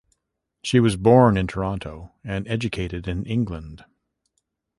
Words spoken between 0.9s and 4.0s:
born in Toronto, and educated in England.